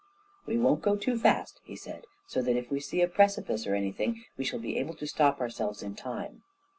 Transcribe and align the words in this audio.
"We 0.47 0.57
won't 0.57 0.81
go 0.81 0.95
too 0.95 1.15
fast," 1.15 1.59
he 1.63 1.75
said, 1.75 2.07
"so 2.25 2.41
that, 2.41 2.55
if 2.57 2.71
we 2.71 2.79
see 2.79 3.03
a 3.03 3.07
precipice 3.07 3.67
or 3.67 3.75
anything, 3.75 4.23
we 4.35 4.43
shall 4.43 4.57
be 4.57 4.79
able 4.79 4.95
to 4.95 5.05
stop 5.05 5.39
ourselves 5.39 5.83
in 5.83 5.93
time." 5.93 6.41